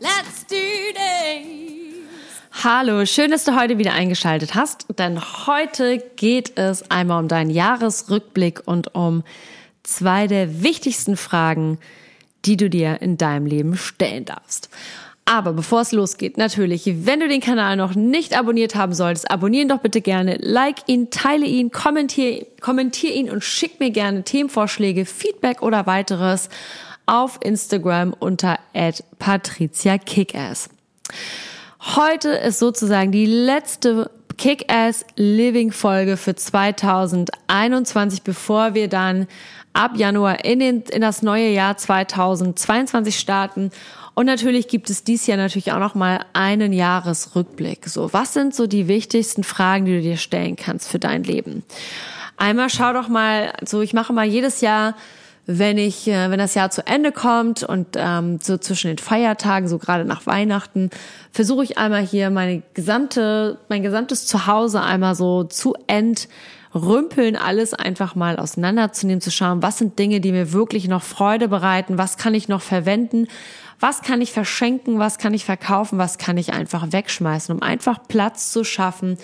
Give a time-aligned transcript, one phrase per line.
[0.00, 0.56] let's do
[0.94, 1.68] this!
[2.64, 7.50] Hallo, schön, dass du heute wieder eingeschaltet hast, denn heute geht es einmal um deinen
[7.50, 9.22] Jahresrückblick und um
[9.84, 11.78] zwei der wichtigsten Fragen,
[12.44, 14.70] die du dir in deinem Leben stellen darfst.
[15.24, 19.68] Aber bevor es losgeht, natürlich, wenn du den Kanal noch nicht abonniert haben solltest, abonnieren
[19.68, 25.04] doch bitte gerne, like ihn, teile ihn, kommentier, kommentier ihn und schick mir gerne Themenvorschläge,
[25.04, 26.48] Feedback oder weiteres
[27.08, 28.58] auf Instagram unter
[29.18, 30.68] patriziakickass.
[31.80, 39.26] Heute ist sozusagen die letzte Kick-Ass Living Folge für 2021, bevor wir dann
[39.72, 43.70] ab Januar in, den, in das neue Jahr 2022 starten.
[44.14, 47.86] Und natürlich gibt es dies Jahr natürlich auch noch mal einen Jahresrückblick.
[47.86, 51.62] So, was sind so die wichtigsten Fragen, die du dir stellen kannst für dein Leben?
[52.36, 54.94] Einmal schau doch mal, so ich mache mal jedes Jahr
[55.50, 59.66] wenn ich, äh, wenn das Jahr zu Ende kommt und ähm, so zwischen den Feiertagen,
[59.66, 60.90] so gerade nach Weihnachten,
[61.32, 68.14] versuche ich einmal hier meine gesamte, mein gesamtes Zuhause einmal so zu entrümpeln, alles einfach
[68.14, 72.34] mal auseinanderzunehmen, zu schauen, was sind Dinge, die mir wirklich noch Freude bereiten, was kann
[72.34, 73.26] ich noch verwenden,
[73.80, 78.00] was kann ich verschenken, was kann ich verkaufen, was kann ich einfach wegschmeißen, um einfach
[78.06, 79.16] Platz zu schaffen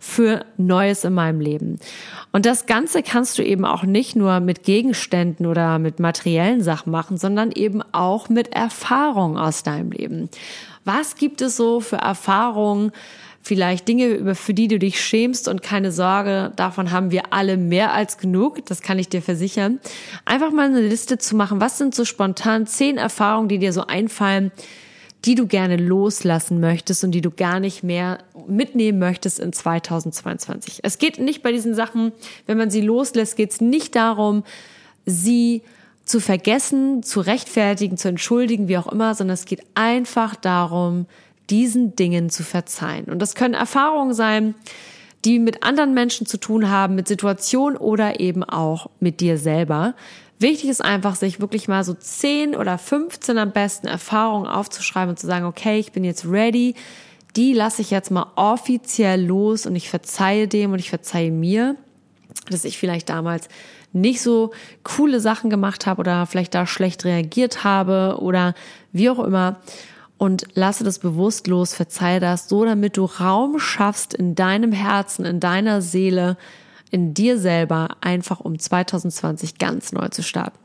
[0.00, 1.78] für Neues in meinem Leben.
[2.32, 6.90] Und das Ganze kannst du eben auch nicht nur mit Gegenständen oder mit materiellen Sachen
[6.90, 10.30] machen, sondern eben auch mit Erfahrungen aus deinem Leben.
[10.86, 12.92] Was gibt es so für Erfahrungen,
[13.42, 17.92] vielleicht Dinge, für die du dich schämst und keine Sorge, davon haben wir alle mehr
[17.92, 19.80] als genug, das kann ich dir versichern.
[20.24, 23.86] Einfach mal eine Liste zu machen, was sind so spontan zehn Erfahrungen, die dir so
[23.86, 24.50] einfallen,
[25.24, 30.80] die du gerne loslassen möchtest und die du gar nicht mehr mitnehmen möchtest in 2022.
[30.82, 32.12] Es geht nicht bei diesen Sachen,
[32.46, 34.44] wenn man sie loslässt, geht es nicht darum,
[35.04, 35.62] sie
[36.04, 41.06] zu vergessen, zu rechtfertigen, zu entschuldigen, wie auch immer, sondern es geht einfach darum,
[41.50, 43.04] diesen Dingen zu verzeihen.
[43.04, 44.54] Und das können Erfahrungen sein,
[45.24, 49.94] die mit anderen Menschen zu tun haben, mit Situationen oder eben auch mit dir selber.
[50.40, 55.18] Wichtig ist einfach, sich wirklich mal so 10 oder 15 am besten Erfahrungen aufzuschreiben und
[55.18, 56.74] zu sagen, okay, ich bin jetzt ready,
[57.36, 61.76] die lasse ich jetzt mal offiziell los und ich verzeihe dem und ich verzeihe mir,
[62.48, 63.48] dass ich vielleicht damals
[63.92, 64.52] nicht so
[64.82, 68.54] coole Sachen gemacht habe oder vielleicht da schlecht reagiert habe oder
[68.92, 69.60] wie auch immer.
[70.16, 75.26] Und lasse das bewusst los, verzeihe das, so damit du Raum schaffst in deinem Herzen,
[75.26, 76.38] in deiner Seele,
[76.90, 80.58] in dir selber, einfach um 2020 ganz neu zu starten.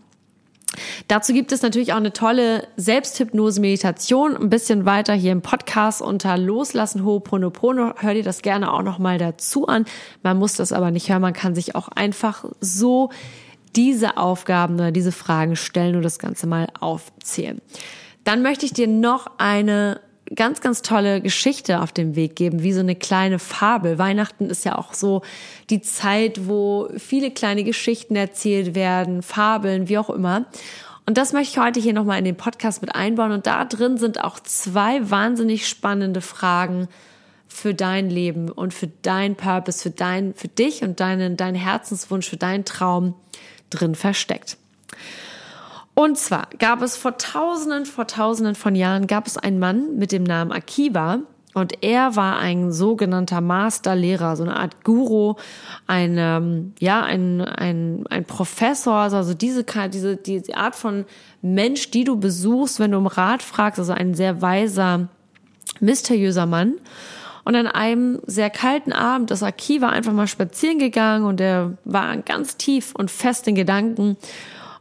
[1.07, 4.35] Dazu gibt es natürlich auch eine tolle Selbsthypnose-Meditation.
[4.35, 7.95] Ein bisschen weiter hier im Podcast unter Loslassen Ho'oponopono.
[7.97, 9.85] Hör dir das gerne auch nochmal dazu an.
[10.23, 11.21] Man muss das aber nicht hören.
[11.21, 13.09] Man kann sich auch einfach so
[13.75, 17.61] diese Aufgaben oder diese Fragen stellen und das Ganze mal aufzählen.
[18.23, 19.99] Dann möchte ich dir noch eine
[20.33, 23.99] ganz, ganz tolle Geschichte auf den Weg geben, wie so eine kleine Fabel.
[23.99, 25.21] Weihnachten ist ja auch so
[25.69, 30.45] die Zeit, wo viele kleine Geschichten erzählt werden, Fabeln, wie auch immer.
[31.05, 33.31] Und das möchte ich heute hier nochmal in den Podcast mit einbauen.
[33.31, 36.87] Und da drin sind auch zwei wahnsinnig spannende Fragen
[37.47, 42.27] für dein Leben und für dein Purpose, für dein, für dich und deinen, deinen Herzenswunsch,
[42.27, 43.13] für deinen Traum
[43.69, 44.57] drin versteckt.
[45.95, 50.11] Und zwar gab es vor Tausenden, vor Tausenden von Jahren gab es einen Mann mit
[50.11, 51.19] dem Namen Akiva.
[51.53, 55.35] Und er war ein sogenannter Masterlehrer, so eine Art Guru,
[55.87, 61.05] ein, ähm, ja, ein, ein, ein Professor, also diese, diese, diese Art von
[61.41, 65.07] Mensch, die du besuchst, wenn du um Rat fragst, also ein sehr weiser,
[65.79, 66.73] mysteriöser Mann.
[67.45, 72.17] Und an einem sehr kalten Abend ist Akiva einfach mal spazieren gegangen und er war
[72.17, 74.17] ganz tief und fest in Gedanken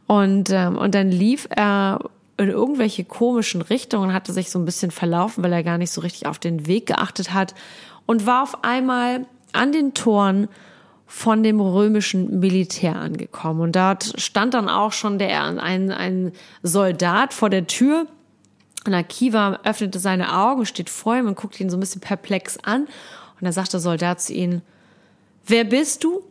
[0.07, 1.99] und, ähm, und dann lief er
[2.37, 6.01] in irgendwelche komischen Richtungen, hatte sich so ein bisschen verlaufen, weil er gar nicht so
[6.01, 7.55] richtig auf den Weg geachtet hat
[8.05, 10.49] und war auf einmal an den Toren
[11.07, 13.61] von dem römischen Militär angekommen.
[13.61, 16.31] Und dort stand dann auch schon der, ein, ein
[16.61, 18.07] Soldat vor der Tür.
[18.85, 22.57] Und Akiva öffnete seine Augen, steht vor ihm und guckt ihn so ein bisschen perplex
[22.63, 22.81] an.
[22.81, 24.61] Und da sagt der Soldat zu ihm,
[25.45, 26.23] wer bist du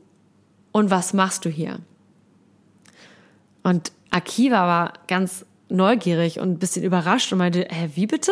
[0.73, 1.79] und was machst du hier?
[3.65, 8.31] Und Akiva war ganz neugierig und ein bisschen überrascht und meinte, hä, wie bitte?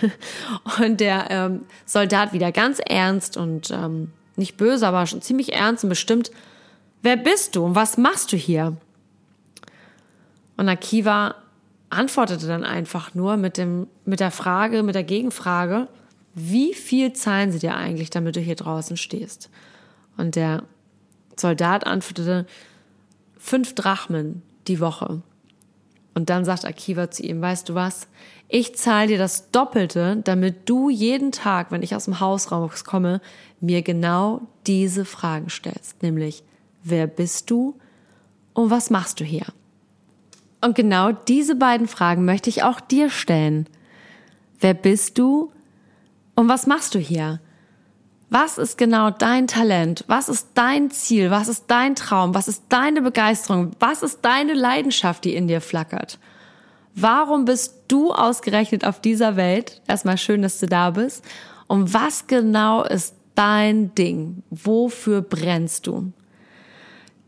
[0.78, 5.82] Und der ähm, Soldat wieder ganz ernst und ähm, nicht böse, aber schon ziemlich ernst
[5.82, 6.30] und bestimmt,
[7.02, 8.76] wer bist du und was machst du hier?
[10.56, 11.36] Und Akiva
[11.90, 15.88] antwortete dann einfach nur mit, dem, mit der Frage, mit der Gegenfrage,
[16.34, 19.50] wie viel zahlen sie dir eigentlich, damit du hier draußen stehst?
[20.16, 20.64] Und der
[21.36, 22.46] Soldat antwortete,
[23.38, 25.22] fünf Drachmen die Woche.
[26.14, 28.06] Und dann sagt Akiva zu ihm, weißt du was?
[28.48, 33.20] Ich zahle dir das Doppelte, damit du jeden Tag, wenn ich aus dem Haus rauskomme,
[33.60, 36.02] mir genau diese Fragen stellst.
[36.02, 36.44] Nämlich,
[36.84, 37.76] wer bist du
[38.52, 39.46] und was machst du hier?
[40.60, 43.66] Und genau diese beiden Fragen möchte ich auch dir stellen.
[44.60, 45.52] Wer bist du
[46.36, 47.40] und was machst du hier?
[48.36, 50.02] Was ist genau dein Talent?
[50.08, 51.30] Was ist dein Ziel?
[51.30, 52.34] Was ist dein Traum?
[52.34, 53.70] Was ist deine Begeisterung?
[53.78, 56.18] Was ist deine Leidenschaft, die in dir flackert?
[56.96, 59.82] Warum bist du ausgerechnet auf dieser Welt?
[59.86, 61.24] Erstmal schön, dass du da bist.
[61.68, 64.42] Und was genau ist dein Ding?
[64.50, 66.12] Wofür brennst du?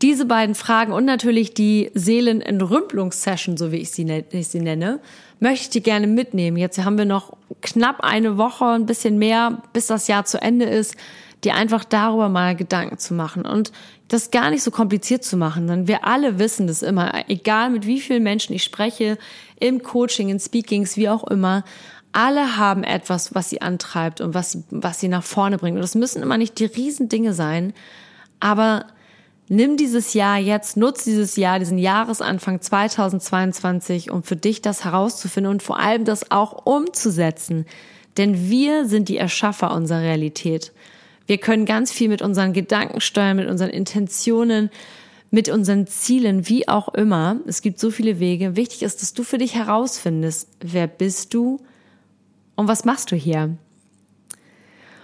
[0.01, 4.99] Diese beiden Fragen und natürlich die Seelenentrümpelungssession, so wie ich sie, ne-, nenne,
[5.39, 6.57] möchte ich gerne mitnehmen.
[6.57, 10.65] Jetzt haben wir noch knapp eine Woche, ein bisschen mehr, bis das Jahr zu Ende
[10.65, 10.95] ist,
[11.43, 13.71] dir einfach darüber mal Gedanken zu machen und
[14.07, 15.67] das gar nicht so kompliziert zu machen.
[15.67, 19.17] Denn wir alle wissen das immer, egal mit wie vielen Menschen ich spreche,
[19.59, 21.63] im Coaching, in Speakings, wie auch immer,
[22.11, 25.75] alle haben etwas, was sie antreibt und was, was sie nach vorne bringt.
[25.75, 27.73] Und das müssen immer nicht die Riesendinge sein,
[28.39, 28.85] aber
[29.49, 35.51] Nimm dieses Jahr jetzt, nutz dieses Jahr, diesen Jahresanfang 2022, um für dich das herauszufinden
[35.51, 37.65] und vor allem das auch umzusetzen.
[38.17, 40.73] Denn wir sind die Erschaffer unserer Realität.
[41.27, 44.69] Wir können ganz viel mit unseren Gedanken steuern, mit unseren Intentionen,
[45.31, 47.37] mit unseren Zielen, wie auch immer.
[47.47, 48.55] Es gibt so viele Wege.
[48.57, 51.61] Wichtig ist, dass du für dich herausfindest, wer bist du
[52.55, 53.57] und was machst du hier?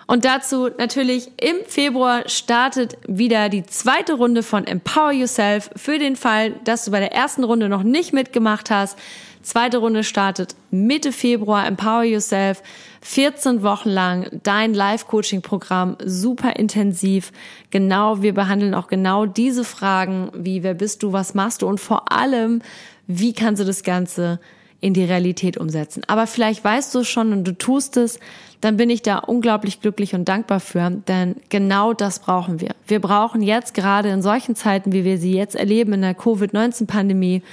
[0.07, 6.15] Und dazu natürlich im Februar startet wieder die zweite Runde von Empower Yourself für den
[6.15, 8.97] Fall, dass du bei der ersten Runde noch nicht mitgemacht hast.
[9.41, 12.63] Zweite Runde startet Mitte Februar Empower Yourself.
[13.01, 17.33] 14 Wochen lang dein Live-Coaching-Programm, super intensiv.
[17.69, 21.81] Genau, wir behandeln auch genau diese Fragen, wie wer bist du, was machst du und
[21.81, 22.61] vor allem,
[23.05, 24.39] wie kannst du das Ganze
[24.83, 26.03] in die Realität umsetzen.
[26.07, 28.19] Aber vielleicht weißt du es schon und du tust es,
[28.59, 32.71] dann bin ich da unglaublich glücklich und dankbar für, denn genau das brauchen wir.
[32.85, 37.43] Wir brauchen jetzt gerade in solchen Zeiten, wie wir sie jetzt erleben in der Covid-19-Pandemie,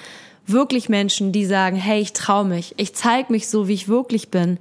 [0.47, 4.33] wirklich Menschen, die sagen, hey, ich traue mich, ich zeige mich so, wie ich wirklich
[4.33, 4.59] bin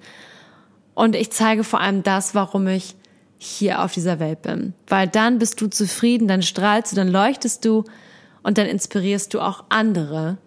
[0.94, 2.96] und ich zeige vor allem das, warum ich
[3.40, 4.74] hier auf dieser Welt bin.
[4.88, 7.86] Weil dann bist du zufrieden, dann strahlst du, dann leuchtest du
[8.44, 10.38] und dann inspirierst du auch andere,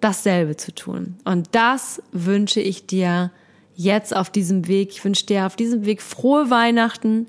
[0.00, 1.16] dasselbe zu tun.
[1.24, 3.30] Und das wünsche ich dir
[3.74, 4.90] jetzt auf diesem Weg.
[4.90, 7.26] Ich wünsche dir auf diesem Weg frohe Weihnachten,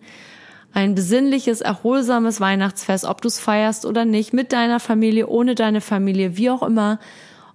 [0.71, 5.81] ein besinnliches, erholsames Weihnachtsfest, ob du es feierst oder nicht, mit deiner Familie, ohne deine
[5.81, 6.99] Familie, wie auch immer.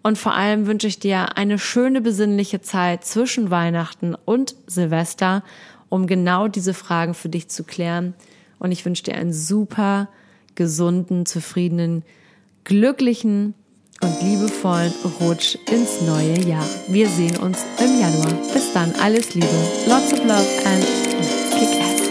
[0.03, 5.43] Und vor allem wünsche ich dir eine schöne, besinnliche Zeit zwischen Weihnachten und Silvester,
[5.89, 8.15] um genau diese Fragen für dich zu klären.
[8.59, 10.09] Und ich wünsche dir einen super
[10.55, 12.03] gesunden, zufriedenen,
[12.65, 13.55] glücklichen
[14.01, 16.67] und liebevollen Rutsch ins neue Jahr.
[16.89, 18.33] Wir sehen uns im Januar.
[18.53, 19.47] Bis dann, alles Liebe,
[19.87, 20.85] lots of love and
[21.53, 22.04] kick ass.